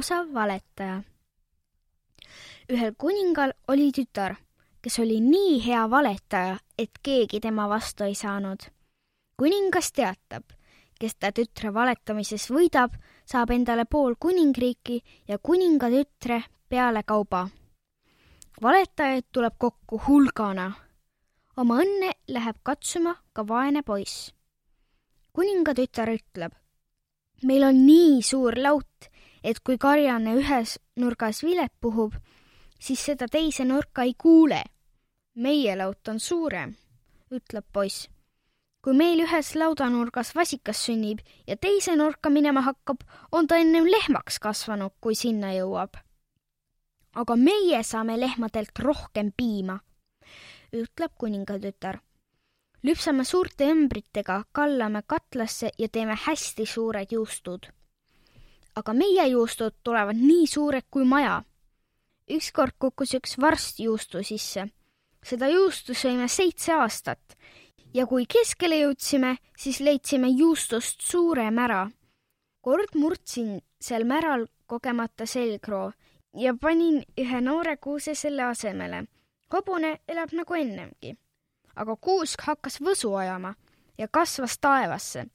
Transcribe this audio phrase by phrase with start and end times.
[0.00, 1.02] osav valetaja.
[2.72, 4.36] ühel kuningal oli tütar,
[4.82, 8.60] kes oli nii hea valetaja, et keegi tema vastu ei saanud.
[9.36, 10.44] kuningas teatab,
[11.00, 12.96] kes ta tütre valetamises võidab,
[13.26, 17.48] saab endale pool kuningriiki ja kuningatütre pealekauba.
[18.62, 20.72] valetajaid tuleb kokku hulgana.
[21.56, 24.32] oma õnne läheb katsuma ka vaene poiss.
[25.32, 26.52] kuningatütar ütleb,
[27.42, 28.89] meil on nii suur laut,
[29.44, 32.14] et kui karjane ühes nurgas vilet puhub,
[32.80, 34.62] siis seda teise nurka ei kuule.
[35.34, 36.76] meie laut on suurem,
[37.30, 38.08] ütleb poiss.
[38.82, 43.00] kui meil ühes laudanurgas vasikas sünnib ja teise nurka minema hakkab,
[43.32, 45.96] on ta ennem lehmaks kasvanud, kui sinna jõuab.
[47.14, 49.80] aga meie saame lehmadelt rohkem piima,
[50.72, 52.00] ütleb kuningatütar
[52.86, 57.68] lüpsame suurte õmbritega, kallame katlasse ja teeme hästi suured juustud.
[58.76, 61.42] Aga meie juustud tulevad nii suured kui maja.
[62.30, 64.68] ükskord kukkus üks varst juustu sisse.
[65.22, 67.36] seda juustu sõime seitse aastat
[67.94, 71.90] ja kui keskele jõudsime, siis leidsime juustust suure mära.
[72.60, 75.92] kord murdsin sel märal kogemata selgroo
[76.36, 79.04] ja panin ühe noore kuuse selle asemele.
[79.52, 81.16] hobune elab nagu ennemgi
[81.80, 83.54] aga kuusk hakkas võsu ajama
[83.98, 85.26] ja kasvas taevasse.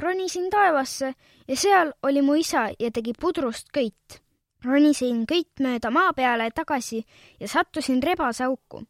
[0.00, 1.14] Ronisin taevasse
[1.48, 4.20] ja seal oli mu isa ja tegi pudrust köit.
[4.64, 7.04] ronisin köit mööda maa peale tagasi
[7.40, 8.82] ja sattusin rebasauku.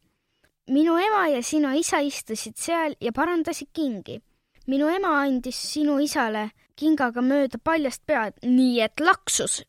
[0.69, 4.21] minu ema ja sinu isa istusid seal ja parandasid kingi.
[4.67, 9.63] minu ema andis sinu isale kingaga mööda paljast pead, nii et laksus.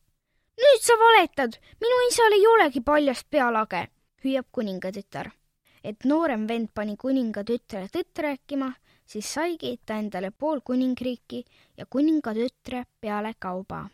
[0.59, 3.87] nüüd sa valetad, minu isal ei olegi paljast pealage,
[4.23, 5.38] hüüab kuningatütar
[5.83, 8.73] et noorem vend pani kuninga tütre tõtt rääkima,
[9.05, 11.45] siis saigi ta endale pool kuningriiki
[11.77, 13.87] ja kuninga tütre peale kauba